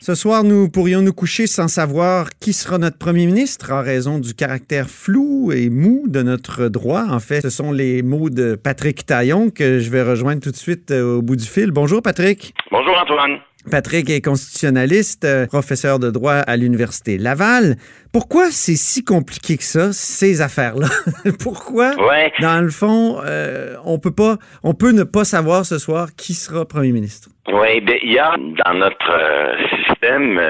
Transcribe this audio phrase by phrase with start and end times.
[0.00, 4.20] Ce soir, nous pourrions nous coucher sans savoir qui sera notre premier ministre en raison
[4.20, 7.04] du caractère flou et mou de notre droit.
[7.10, 10.56] En fait, ce sont les mots de Patrick Taillon que je vais rejoindre tout de
[10.56, 11.72] suite euh, au bout du fil.
[11.72, 12.54] Bonjour Patrick.
[12.70, 13.40] Bonjour Antoine.
[13.70, 17.76] Patrick est constitutionnaliste, euh, professeur de droit à l'Université Laval.
[18.12, 20.88] Pourquoi c'est si compliqué que ça, ces affaires-là?
[21.42, 21.92] Pourquoi,
[22.40, 26.34] dans le fond, euh, on peut pas, on peut ne pas savoir ce soir qui
[26.34, 27.28] sera premier ministre?
[27.52, 30.40] Oui, ben, il y a dans notre euh, système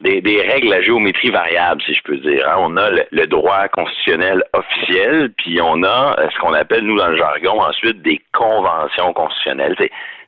[0.00, 2.48] des, règles à géométrie variable, si je peux dire.
[2.48, 2.56] Hein.
[2.58, 7.16] On a le, droit constitutionnel officiel, puis on a ce qu'on appelle, nous, dans le
[7.16, 9.76] jargon, ensuite, des conventions constitutionnelles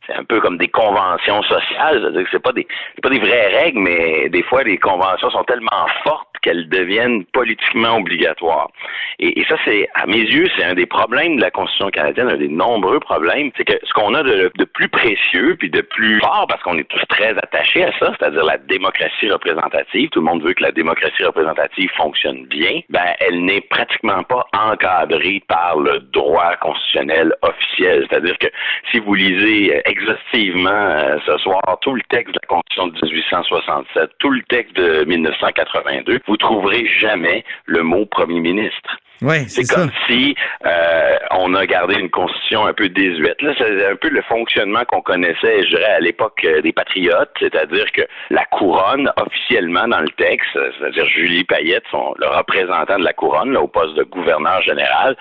[0.07, 2.67] c'est un peu comme des conventions sociales, c'est-à-dire que c'est pas des
[3.03, 7.97] pas des vraies règles, mais des fois les conventions sont tellement fortes qu'elles deviennent politiquement
[7.99, 8.71] obligatoires.
[9.19, 12.37] Et, ça, c'est à mes yeux, c'est un des problèmes de la Constitution canadienne, un
[12.37, 16.19] des nombreux problèmes, c'est que ce qu'on a de, de, plus précieux puis de plus
[16.21, 20.27] fort, parce qu'on est tous très attachés à ça, c'est-à-dire la démocratie représentative, tout le
[20.27, 25.79] monde veut que la démocratie représentative fonctionne bien, ben elle n'est pratiquement pas encadrée par
[25.79, 28.07] le droit constitutionnel officiel.
[28.11, 28.49] C'est-à-dire que
[28.93, 34.11] si vous lisez exhaustivement euh, ce soir tout le texte de la Constitution de 1867,
[34.19, 38.99] tout le texte de 1982, vous trouverez jamais le mot premier ministre.
[39.23, 40.35] Ouais, c'est comme si
[40.67, 43.41] euh, on a gardé une constitution un peu désuète.
[43.41, 47.31] Là, c'est un peu le fonctionnement qu'on connaissait, je dirais, à l'époque euh, des patriotes,
[47.39, 53.05] c'est-à-dire que la couronne, officiellement dans le texte, c'est-à-dire Julie Payette, son, le représentant de
[53.05, 55.17] la couronne, là, au poste de gouverneur général,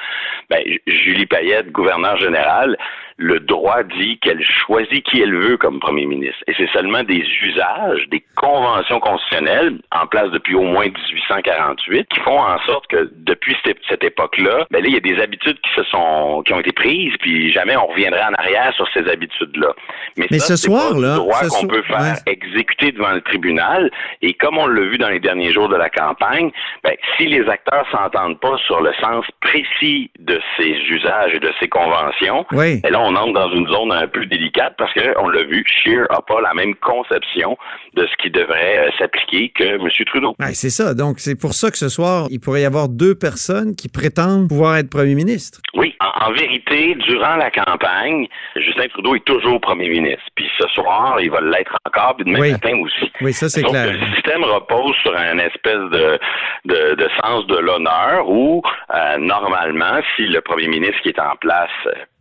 [0.50, 2.78] ben, Julie Payette, gouverneur général,
[3.22, 6.42] le droit dit qu'elle choisit qui elle veut comme premier ministre.
[6.48, 12.20] Et c'est seulement des usages, des conventions constitutionnelles en place depuis au moins 1848 qui
[12.22, 15.70] font en sorte que depuis cette, époque-là, ben là, il y a des habitudes qui
[15.76, 19.74] se sont, qui ont été prises, puis jamais on reviendrait en arrière sur ces habitudes-là.
[20.18, 23.92] Mais, ça, ce soir, là, droit qu'on peut faire exécuter devant le tribunal.
[24.24, 26.52] Et comme on l'a vu dans les derniers jours de la campagne,
[26.84, 31.52] ben, si les acteurs s'entendent pas sur le sens précis de ces usages et de
[31.60, 32.82] ces conventions, oui.
[32.82, 36.06] ben là, on entre dans une zone un peu délicate parce qu'on l'a vu, Scheer
[36.10, 37.58] n'a pas la même conception
[37.96, 39.90] de ce qui devrait euh, s'appliquer que M.
[40.06, 40.36] Trudeau.
[40.54, 40.94] c'est ça.
[40.94, 44.48] Donc, c'est pour ça que ce soir, il pourrait y avoir deux personnes qui prétendent
[44.48, 45.60] pouvoir être premier ministre.
[45.74, 50.24] Oui, en, vérité, durant la campagne, Justin Trudeau est toujours premier ministre.
[50.36, 53.12] Puis ce soir, il va l'être encore, puis demain matin aussi.
[53.22, 53.94] Oui, ça c'est clair.
[53.94, 56.20] Le système repose sur un espèce de,
[56.66, 58.62] de, sens de l'honneur où,
[58.94, 61.70] euh, normalement, si le premier ministre qui est en place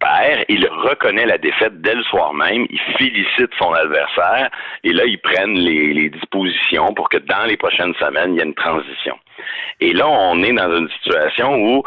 [0.01, 4.51] perd, il reconnaît la défaite dès le soir même, il félicite son adversaire,
[4.85, 8.45] et là, ils prennent les, dispositions pour que dans les prochaines semaines, il y ait
[8.45, 9.17] une transition.
[9.81, 11.83] Et là, on est dans une situation où,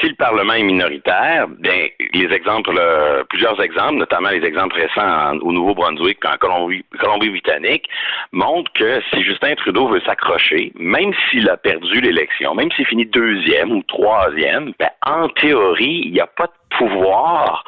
[0.00, 2.80] si le Parlement est minoritaire, bien, les exemples,
[3.28, 7.88] plusieurs exemples, notamment les exemples récents au Nouveau-Brunswick, en Colombie-Britannique,
[8.32, 13.06] montrent que si Justin Trudeau veut s'accrocher, même s'il a perdu l'élection, même s'il finit
[13.06, 17.64] deuxième ou troisième, bien, en théorie, il n'y a pas de pouvoir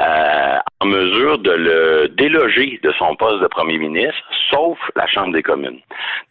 [0.00, 5.32] euh, en mesure de le déloger de son poste de premier ministre, sauf la Chambre
[5.32, 5.80] des communes.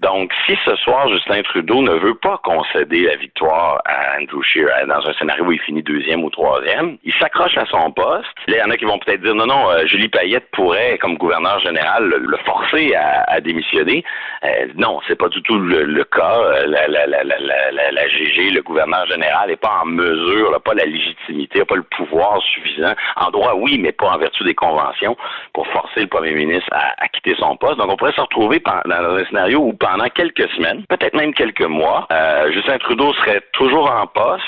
[0.02, 4.68] Donc, si ce soir, Justin Trudeau ne veut pas concéder la victoire à Andrew Scheer
[4.68, 8.28] euh, dans un scénario où il finit deuxième ou troisième, il s'accroche à son poste.
[8.48, 10.98] Là, il y en a qui vont peut-être dire non, non, euh, Julie Payette pourrait,
[11.00, 14.04] comme gouverneur général, le, forcer à, démissionner.
[14.44, 16.38] Euh, non, c'est pas du tout le, cas.
[16.40, 20.74] Euh, la, la, la, la, GG, le gouverneur général, n'est pas en mesure, n'a pas
[20.74, 22.94] la légitimité, n'a pas le pouvoir suffisant.
[23.16, 25.16] En droit, oui, mais pas en vertu des conventions
[25.54, 27.78] pour forcer le premier ministre à, quitter son poste.
[27.78, 31.62] Donc, on pourrait se retrouver dans un scénario où pendant quelques semaines, peut-être même quelques
[31.62, 34.44] mois, euh, Justin Trudeau serait toujours en poste,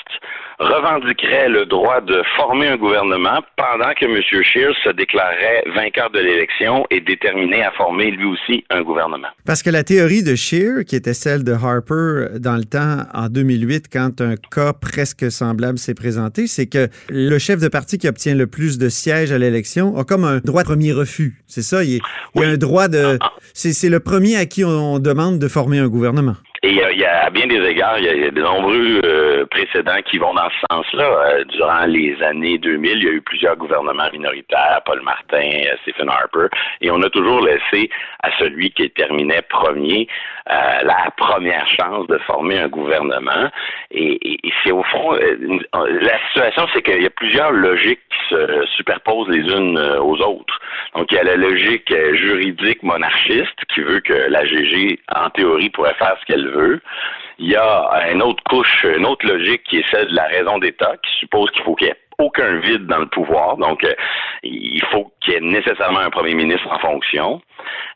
[0.59, 4.21] revendiquerait le droit de former un gouvernement pendant que M.
[4.43, 9.27] Scheer se déclarerait vainqueur de l'élection et déterminé à former lui aussi un gouvernement.
[9.45, 13.29] Parce que la théorie de Scheer, qui était celle de Harper dans le temps en
[13.29, 18.07] 2008, quand un cas presque semblable s'est présenté, c'est que le chef de parti qui
[18.07, 21.35] obtient le plus de sièges à l'élection a comme un droit de premier refus.
[21.45, 21.99] C'est ça, il,
[22.35, 23.17] y a un droit de...
[23.21, 23.33] Ah, ah.
[23.53, 26.35] C'est le premier à qui on demande de former un gouvernement.
[26.67, 30.01] Et il y, a, à bien des égards, il y a, de nombreux euh, précédents
[30.05, 31.05] qui vont dans ce sens-là.
[31.05, 35.77] Euh, durant les années 2000, il y a eu plusieurs gouvernements minoritaires, Paul Martin, euh,
[35.83, 36.47] Stephen Harper,
[36.81, 37.89] et on a toujours laissé
[38.21, 40.09] à celui qui terminait premier
[40.49, 43.49] la première chance de former un gouvernement.
[43.91, 48.65] Et, et c'est au fond, la situation, c'est qu'il y a plusieurs logiques qui se
[48.77, 50.59] superposent les unes aux autres.
[50.97, 55.69] Donc, il y a la logique juridique monarchiste qui veut que la GG, en théorie,
[55.69, 56.81] pourrait faire ce qu'elle veut.
[57.37, 60.57] Il y a une autre couche, une autre logique qui est celle de la raison
[60.57, 63.57] d'État, qui suppose qu'il faut ait aucun vide dans le pouvoir.
[63.57, 63.93] Donc, euh,
[64.43, 67.41] il faut qu'il y ait nécessairement un premier ministre en fonction.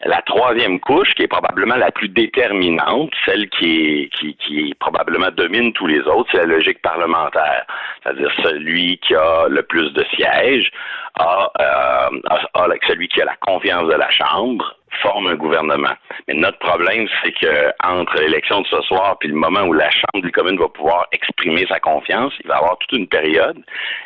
[0.06, 5.32] La troisième couche, qui est probablement la plus déterminante, celle qui, est, qui, qui probablement
[5.32, 7.66] domine tous les autres, c'est la logique parlementaire.
[8.04, 10.72] C'est-à-dire celui qui a le plus de sièges
[11.16, 15.94] a, euh, a, celui qui a la confiance de la Chambre forme un gouvernement.
[16.28, 19.90] Mais notre problème, c'est que entre l'élection de ce soir puis le moment où la
[19.90, 23.58] Chambre des communes va pouvoir exprimer sa confiance, il va y avoir toute une période.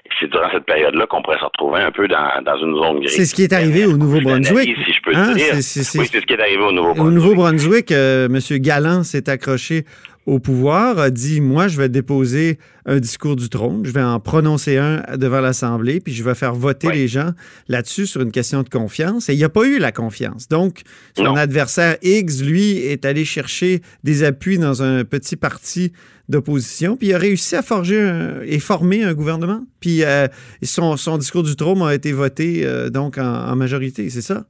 [0.06, 3.00] Et c'est durant cette période-là qu'on pourrait se retrouver un peu dans, dans une zone
[3.00, 3.16] grise.
[3.16, 4.76] C'est ce qui est arrivé au Nouveau-Brunswick.
[4.86, 5.34] Si je peux hein?
[5.34, 5.54] dire.
[5.54, 7.08] oui, c'est ce qui est arrivé au Nouveau-Brunswick.
[7.08, 8.40] Au Nouveau-Brunswick, euh, M.
[8.60, 9.86] Galland s'est accroché
[10.26, 14.20] au pouvoir a dit moi je vais déposer un discours du trône, je vais en
[14.20, 17.32] prononcer un devant l'Assemblée, puis je vais faire voter les gens
[17.68, 19.30] là-dessus sur une question de confiance.
[19.30, 20.48] Et il n'y a pas eu la confiance.
[20.48, 20.82] Donc
[21.18, 25.92] son adversaire Higgs, lui, est allé chercher des appuis dans un petit parti
[26.28, 29.64] d'opposition, puis il a réussi à forger et former un gouvernement.
[29.80, 30.28] Puis euh,
[30.64, 34.46] son, son, discours du trône a été voté euh, donc en majorité, c'est ça?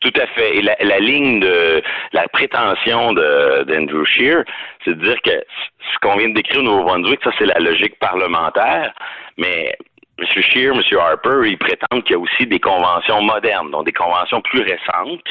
[0.00, 0.58] Tout à fait.
[0.58, 4.44] Et la, la ligne de la prétention d'Andrew Scheer,
[4.84, 7.98] c'est de dire que ce qu'on vient de décrire au Nouveau-Brunswick, ça c'est la logique
[7.98, 8.94] parlementaire,
[9.36, 9.76] mais
[10.18, 10.42] M.
[10.42, 10.82] Scheer, M.
[10.98, 15.28] Harper, ils prétendent qu'il y a aussi des conventions modernes, donc des conventions plus récentes,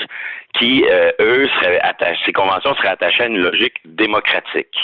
[0.57, 4.75] qui, euh, eux, seraient attachés, ces conventions seraient attachées à une logique démocratique.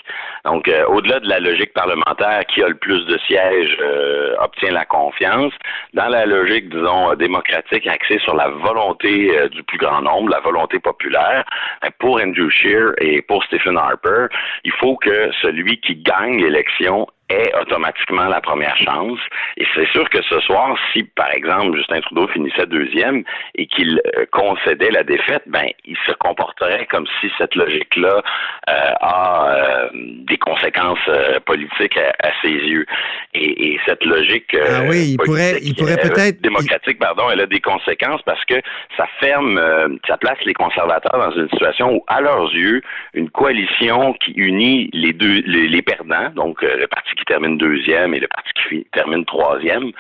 [0.44, 4.72] Donc, euh, au-delà de la logique parlementaire, qui a le plus de sièges euh, obtient
[4.72, 5.54] la confiance,
[5.94, 10.80] dans la logique, disons, démocratique axée sur la volonté du plus grand nombre, la volonté
[10.80, 11.46] populaire,
[11.82, 14.28] ben, pour Andrew Scheer et pour Stephen Harper,
[14.66, 19.20] il faut que celui qui gagne l'élection est automatiquement la première chance.
[19.58, 23.24] Et c'est sûr que ce soir, si par exemple Justin Trudeau finissait deuxième
[23.56, 28.22] et qu'il euh, concédait la défaite, ben il se comporterait comme si cette logique-là
[28.70, 31.10] euh, a euh, des conséquences
[31.46, 32.86] politiques à, ses yeux.
[33.34, 37.60] Et, cette logique ah oui, il pourrait, il pourrait peut-être démocratique, pardon, elle a des
[37.60, 38.56] conséquences parce que
[38.96, 39.60] ça ferme,
[40.08, 42.82] ça place les conservateurs dans une situation où, à leurs yeux,
[43.14, 48.14] une coalition qui unit les deux, les, les perdants, donc le parti qui termine deuxième
[48.14, 49.92] et le parti qui termine troisième,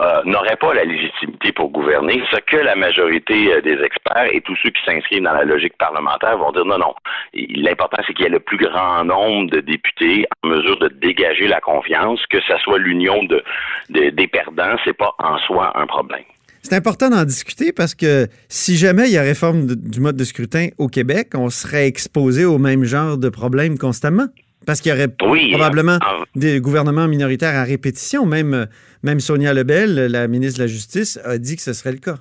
[0.00, 4.40] euh, n'aurait pas la légitimité pour gouverner, ce que la majorité euh, des experts et
[4.40, 6.94] tous ceux qui s'inscrivent dans la logique parlementaire vont dire non, non.
[7.34, 11.48] L'important, c'est qu'il y ait le plus grand nombre de députés en mesure de dégager
[11.48, 13.42] la confiance, que ce soit l'union de,
[13.88, 16.24] des perdants, c'est pas en soi un problème.
[16.68, 20.24] C'est important d'en discuter parce que si jamais il y a réforme du mode de
[20.24, 24.26] scrutin au Québec, on serait exposé au même genre de problèmes constamment.
[24.64, 25.98] Parce qu'il y aurait probablement
[26.34, 28.26] des gouvernements minoritaires à répétition.
[28.26, 28.66] Même,
[29.02, 32.16] même Sonia Lebel, la ministre de la Justice, a dit que ce serait le cas.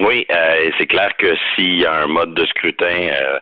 [0.00, 3.38] Oui, euh, c'est clair que s'il y a un mode de scrutin euh,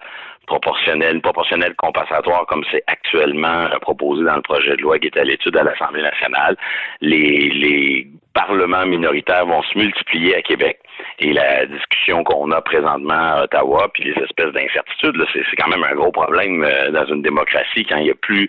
[0.46, 5.16] proportionnel, proportionnel compensatoire comme c'est actuellement euh, proposé dans le projet de loi qui est
[5.16, 6.56] à l'étude à l'Assemblée nationale,
[7.00, 10.78] les, les parlements minoritaires vont se multiplier à Québec.
[11.18, 15.84] Et la discussion qu'on a présentement à Ottawa, puis les espèces d'incertitudes, c'est quand même
[15.84, 18.48] un gros problème euh, dans une démocratie quand il y a plus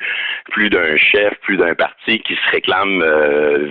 [0.52, 3.68] plus d'un chef, plus d'un parti qui se réclame euh,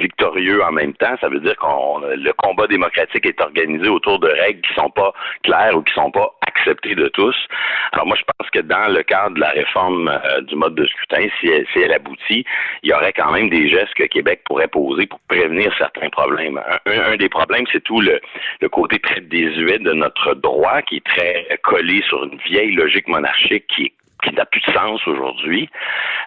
[0.62, 1.14] en même temps.
[1.20, 5.12] Ça veut dire qu'on le combat démocratique est organisé autour de règles qui sont pas
[5.42, 7.36] claires ou qui sont pas acceptées de tous.
[7.92, 10.86] Alors moi, je pense que dans le cadre de la réforme euh, du mode de
[10.86, 12.44] scrutin, si elle, aboutit,
[12.82, 16.60] il y aurait quand même des gestes que Québec pourrait poser pour prévenir certains problèmes.
[16.86, 18.20] Un, des problèmes, c'est tout le,
[18.60, 23.08] le côté très désuet de notre droit qui est très collé sur une vieille logique
[23.08, 23.92] monarchique qui
[24.22, 25.68] qui n'a plus de sens aujourd'hui.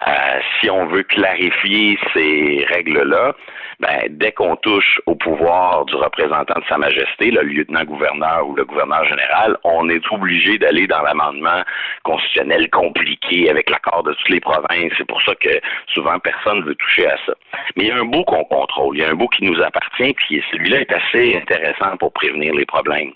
[0.07, 3.33] Euh, si on veut clarifier ces règles-là,
[3.79, 8.63] ben, dès qu'on touche au pouvoir du représentant de Sa Majesté, le lieutenant-gouverneur ou le
[8.63, 11.61] gouverneur général, on est obligé d'aller dans l'amendement
[12.03, 14.93] constitutionnel compliqué avec l'accord de toutes les provinces.
[14.97, 15.59] C'est pour ça que
[15.93, 17.33] souvent personne ne veut toucher à ça.
[17.75, 19.61] Mais il y a un bout qu'on contrôle, il y a un bout qui nous
[19.61, 23.11] appartient, puis celui-là est assez intéressant pour prévenir les problèmes.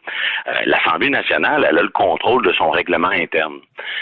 [0.47, 3.59] Euh, L'Assemblée nationale, elle a le contrôle de son règlement interne.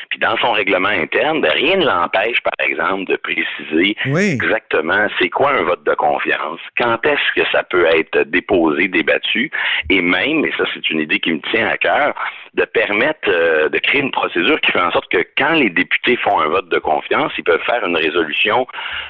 [0.10, 5.30] Puis dans son règlement interne, ben, rien ne l'empêche, par exemple, de préciser exactement c'est
[5.30, 9.52] quoi un vote de confiance, quand est-ce que ça peut être déposé, débattu,
[9.90, 12.14] et même, et ça c'est une idée qui me tient à cœur,
[12.58, 16.18] de permettre euh, de créer une procédure qui fait en sorte que quand les députés
[16.18, 18.68] font un vote de confiance, ils peuvent faire une résolution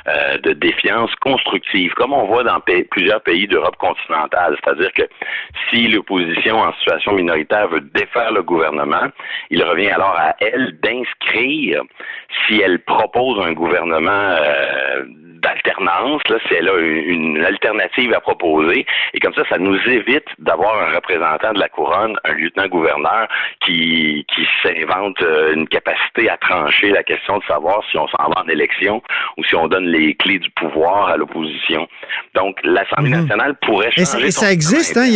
[0.08, 2.60] euh, de défiance constructive, comme on voit dans
[2.92, 4.58] plusieurs pays d'Europe continentale.
[4.64, 5.04] C'est-à-dire que
[5.70, 9.08] si l'opposition en situation minoritaire veut défaire le gouvernement,
[9.50, 11.84] il revient alors à elle d'inscrire,
[12.48, 15.04] si elle propose un gouvernement euh,
[15.42, 18.86] d'alternance, si elle a une, alternative à proposer.
[19.14, 23.28] Et comme ça, ça nous évite d'avoir un représentant de la couronne, un lieutenant-gouverneur,
[23.66, 28.30] qui, qui s'invente euh, une capacité à trancher la question de savoir si on s'en
[28.30, 29.02] va en élection
[29.38, 31.88] ou si on donne les clés du pouvoir à l'opposition.
[32.36, 33.22] Donc, l'Assemblée mhm.
[33.22, 34.28] nationale pourrait changer.
[34.28, 35.06] Et, ça, existe, hein?
[35.08, 35.16] Il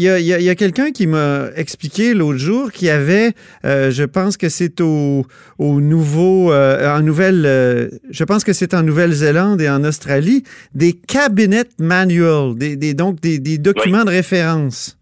[0.00, 3.30] y a, quelqu'un qui m'a expliqué l'autre jour qu'il y avait,
[3.64, 5.24] euh, je pense que c'est au,
[5.58, 10.44] au nouveau, euh, en Nouvelle, je pense que c'est en Nouvelle-Zélande et en Australie,
[10.74, 14.98] des cabinet manuals, des, des donc des, des documents de référence.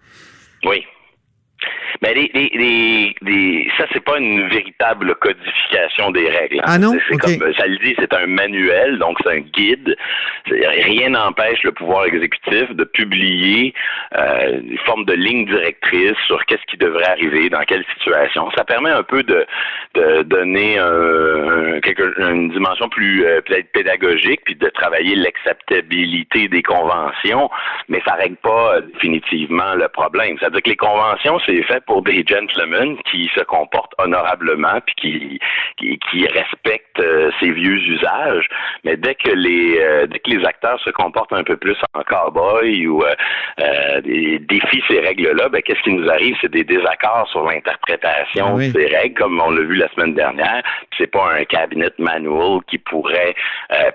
[0.65, 0.85] Oui.
[2.03, 6.61] Mais les, les, les, les, ça, c'est pas une véritable codification des règles.
[6.65, 6.93] Ah non?
[7.09, 9.97] C'est comme ça le dit, c'est un manuel, donc c'est un guide.
[10.47, 13.75] Rien n'empêche le pouvoir exécutif de publier
[14.17, 18.51] euh, une forme de ligne directrice sur qu'est-ce qui devrait arriver, dans quelle situation.
[18.57, 19.47] Ça permet un peu de,
[19.95, 26.63] de donner un, quelque, une dimension plus euh, peut-être pédagogique, puis de travailler l'acceptabilité des
[26.63, 27.51] conventions,
[27.89, 30.37] mais ça règle pas euh, définitivement le problème.
[30.39, 35.41] C'est-à-dire que les conventions, c'est fait pour des gentlemen qui se comportent honorablement puis qui
[35.77, 38.47] qui, qui respectent euh, ces vieux usages.
[38.85, 42.03] Mais dès que les euh, dès que les acteurs se comportent un peu plus en
[42.05, 46.37] cowboy ou euh, défient ces règles-là, ben qu'est-ce qui nous arrive?
[46.41, 50.15] C'est des désaccords sur l'interprétation de ah ces règles, comme on l'a vu la semaine
[50.15, 50.63] dernière.
[50.97, 53.35] C'est pas un cabinet manual qui pourrait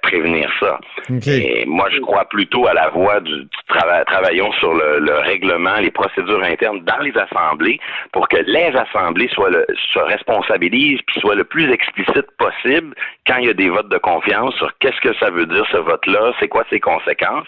[0.01, 0.79] prévenir ça.
[1.27, 4.03] Et moi, je crois plutôt à la voie du, travail.
[4.05, 7.79] Travaillons sur le, le règlement, les procédures internes dans les assemblées
[8.11, 9.51] pour que les assemblées soient
[9.93, 12.95] se responsabilisent puis soient le plus explicite possible
[13.27, 15.77] quand il y a des votes de confiance sur qu'est-ce que ça veut dire ce
[15.77, 17.47] vote-là, c'est quoi ses conséquences,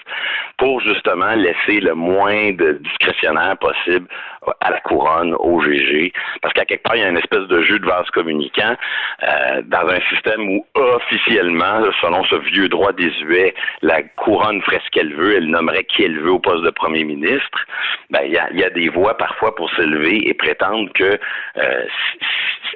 [0.58, 4.08] pour justement laisser le moins de discrétionnaire possible
[4.62, 7.62] à la couronne, au GG, parce qu'à quelque part, il y a une espèce de
[7.62, 8.76] jeu de vase communicant
[9.24, 14.90] euh, dans un système où officiellement, selon ce vieux droit désuet, la couronne ferait ce
[14.92, 17.66] qu'elle veut, elle nommerait qui elle veut au poste de premier ministre.
[18.10, 21.20] Ben, il y a, y a des voix parfois pour s'élever et prétendre que
[21.58, 21.86] euh,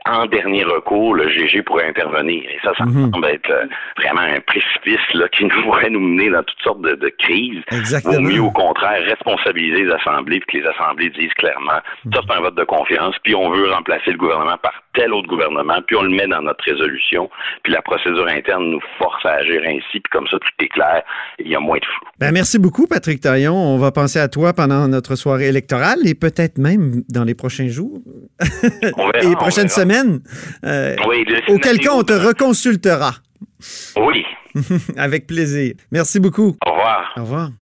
[0.10, 2.44] en dernier recours, le GG pourrait intervenir.
[2.50, 3.12] Et ça, ça me mhm.
[3.12, 3.66] semble être euh,
[3.98, 7.62] vraiment un précipice là, qui nous pourrait nous mener dans toutes sortes de, crises.
[7.72, 8.16] Exactement.
[8.16, 11.82] Ou mieux, au contraire, responsabiliser les assemblées, puis que les assemblées disent clairement,
[12.14, 15.28] ça c'est un vote de confiance, puis on veut remplacer le gouvernement par tel autre
[15.28, 17.30] gouvernement, puis on le met dans notre résolution,
[17.64, 21.04] puis la procédure interne nous force à agir ainsi, puis comme ça, tout est clair,
[21.40, 22.08] il y a moins de flou.
[22.20, 23.54] Ben, merci beaucoup, Patrick Taillon.
[23.54, 27.68] On va penser à toi pendant notre soirée électorale et peut-être même dans les prochains
[27.68, 28.00] jours
[28.64, 29.91] et les prochaines semaines.
[30.66, 30.96] Euh,
[31.50, 33.16] auquel cas, on te reconsultera.
[33.98, 34.26] Oui.
[34.98, 35.74] Avec plaisir.
[35.92, 36.58] Merci beaucoup.
[36.66, 37.14] Au revoir.
[37.18, 37.52] Au revoir.